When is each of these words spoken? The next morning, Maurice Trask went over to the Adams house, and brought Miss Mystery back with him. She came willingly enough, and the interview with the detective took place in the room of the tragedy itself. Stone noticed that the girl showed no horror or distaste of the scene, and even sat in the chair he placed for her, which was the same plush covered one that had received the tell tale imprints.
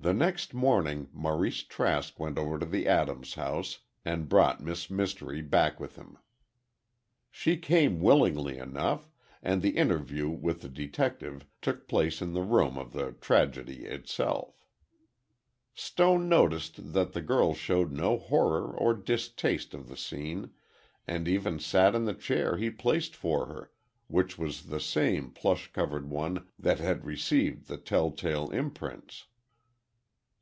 The 0.00 0.14
next 0.14 0.54
morning, 0.54 1.08
Maurice 1.12 1.64
Trask 1.64 2.20
went 2.20 2.38
over 2.38 2.56
to 2.60 2.64
the 2.64 2.86
Adams 2.86 3.34
house, 3.34 3.80
and 4.04 4.28
brought 4.28 4.60
Miss 4.62 4.88
Mystery 4.90 5.42
back 5.42 5.80
with 5.80 5.96
him. 5.96 6.18
She 7.32 7.56
came 7.56 7.98
willingly 8.00 8.58
enough, 8.58 9.10
and 9.42 9.60
the 9.60 9.76
interview 9.76 10.28
with 10.28 10.60
the 10.60 10.68
detective 10.68 11.46
took 11.60 11.88
place 11.88 12.22
in 12.22 12.32
the 12.32 12.44
room 12.44 12.78
of 12.78 12.92
the 12.92 13.10
tragedy 13.10 13.86
itself. 13.86 14.64
Stone 15.74 16.28
noticed 16.28 16.92
that 16.92 17.12
the 17.12 17.20
girl 17.20 17.52
showed 17.52 17.90
no 17.90 18.18
horror 18.18 18.68
or 18.70 18.94
distaste 18.94 19.74
of 19.74 19.88
the 19.88 19.96
scene, 19.96 20.52
and 21.08 21.26
even 21.26 21.58
sat 21.58 21.96
in 21.96 22.04
the 22.04 22.14
chair 22.14 22.56
he 22.56 22.70
placed 22.70 23.16
for 23.16 23.46
her, 23.46 23.72
which 24.06 24.38
was 24.38 24.66
the 24.66 24.78
same 24.80 25.32
plush 25.32 25.72
covered 25.72 26.08
one 26.08 26.46
that 26.56 26.78
had 26.78 27.04
received 27.04 27.66
the 27.66 27.76
tell 27.76 28.12
tale 28.12 28.48
imprints. 28.50 29.24